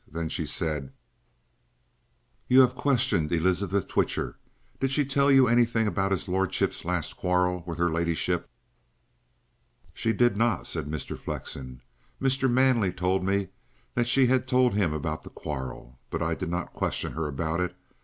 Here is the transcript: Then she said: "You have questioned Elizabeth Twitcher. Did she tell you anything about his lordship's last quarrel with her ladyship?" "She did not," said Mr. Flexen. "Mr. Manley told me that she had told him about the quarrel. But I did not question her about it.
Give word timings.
Then 0.07 0.29
she 0.29 0.47
said: 0.47 0.91
"You 2.47 2.61
have 2.61 2.73
questioned 2.73 3.31
Elizabeth 3.31 3.87
Twitcher. 3.87 4.39
Did 4.79 4.91
she 4.91 5.05
tell 5.05 5.31
you 5.31 5.47
anything 5.47 5.85
about 5.85 6.11
his 6.11 6.27
lordship's 6.27 6.83
last 6.83 7.15
quarrel 7.15 7.61
with 7.67 7.77
her 7.77 7.91
ladyship?" 7.93 8.49
"She 9.93 10.11
did 10.11 10.35
not," 10.35 10.65
said 10.65 10.87
Mr. 10.87 11.15
Flexen. 11.19 11.83
"Mr. 12.19 12.49
Manley 12.49 12.91
told 12.91 13.23
me 13.23 13.49
that 13.93 14.07
she 14.07 14.25
had 14.25 14.47
told 14.47 14.73
him 14.73 14.91
about 14.91 15.21
the 15.21 15.29
quarrel. 15.29 15.99
But 16.09 16.23
I 16.23 16.33
did 16.33 16.49
not 16.49 16.73
question 16.73 17.11
her 17.11 17.27
about 17.27 17.59
it. 17.59 17.75